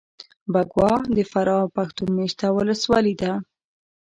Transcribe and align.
بکوا 0.53 0.93
دفراه 1.17 1.65
پښتون 1.75 2.09
مېشته 2.17 2.45
ولسوالي 2.57 3.13
ده 3.21 3.31